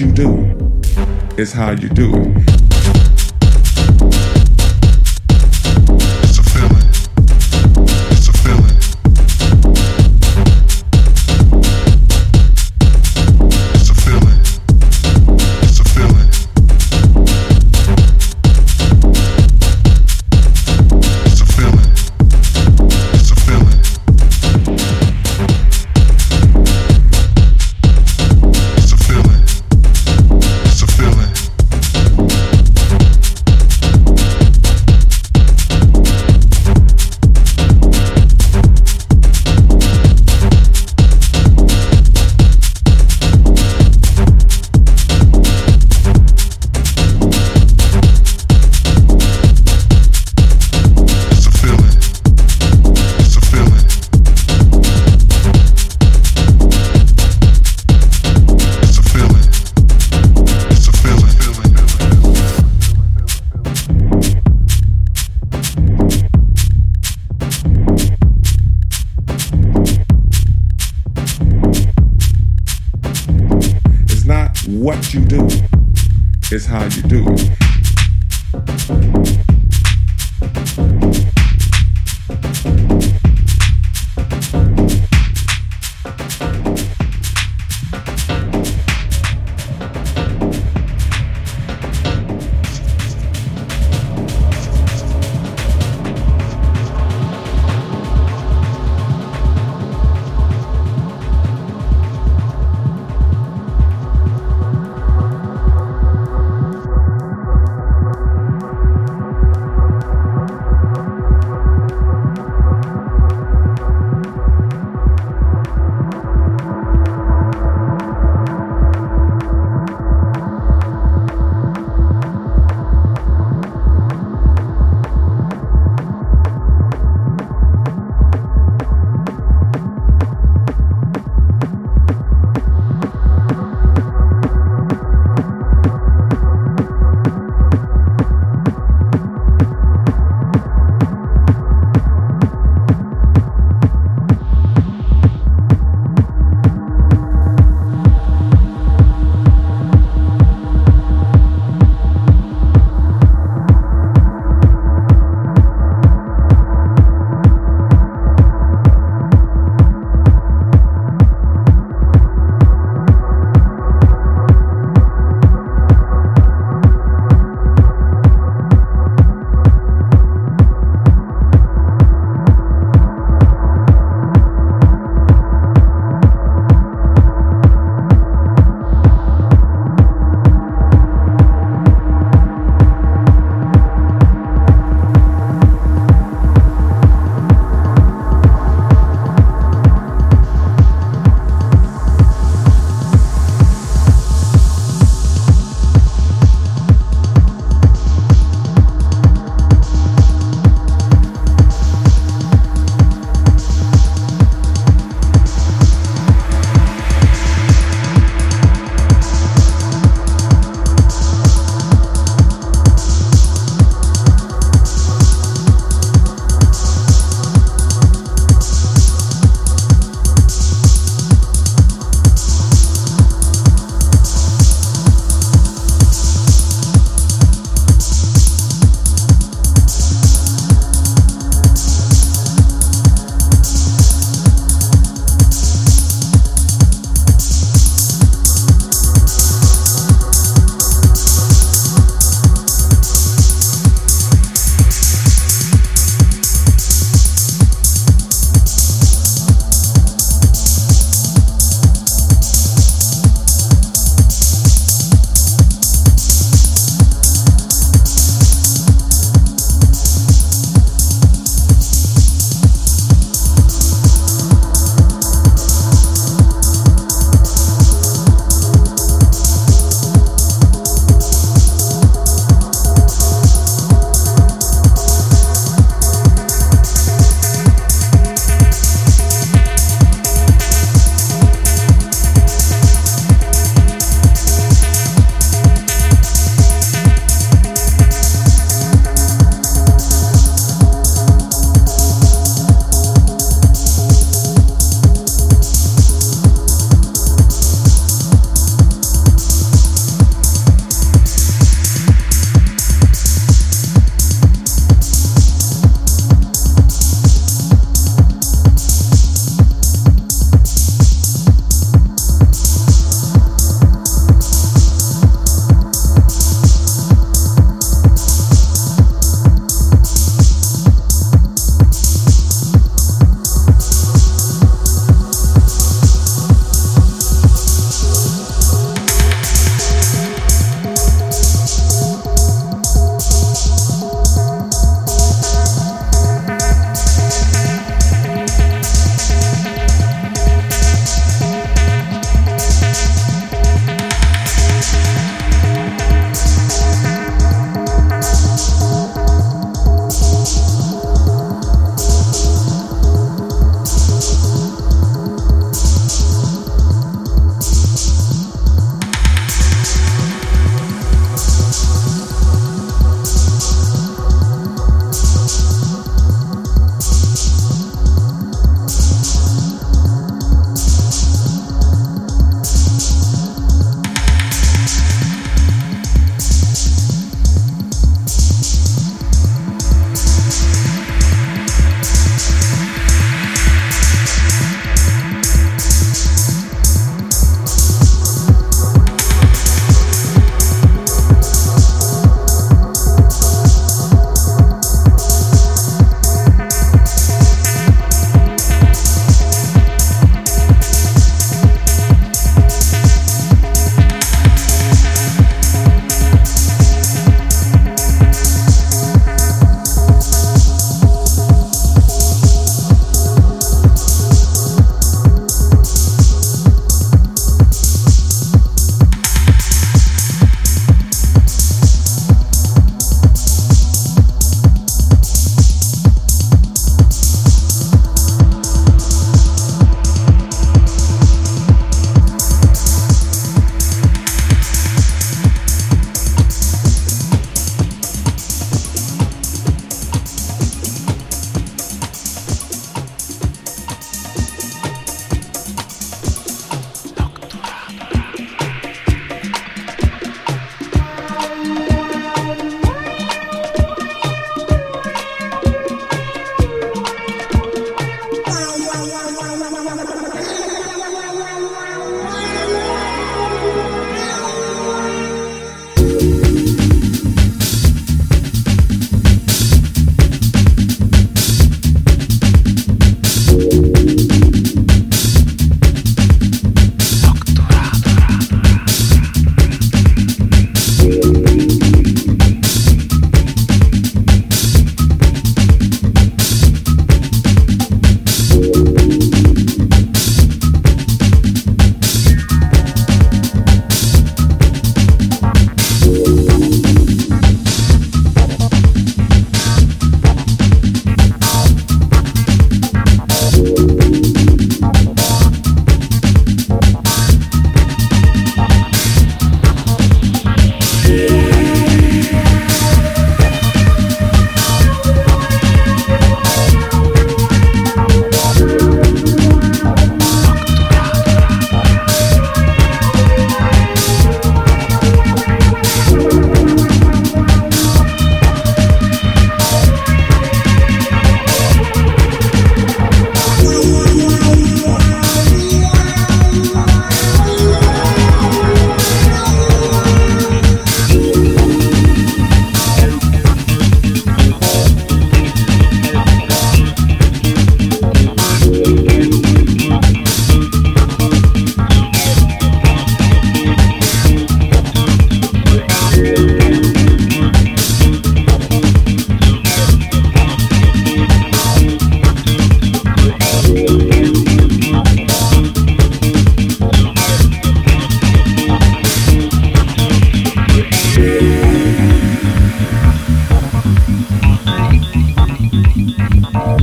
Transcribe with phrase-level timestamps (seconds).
[0.00, 0.28] you do,
[1.38, 2.05] is how you do